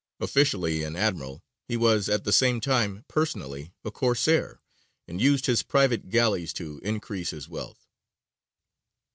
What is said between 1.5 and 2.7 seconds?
he was at the same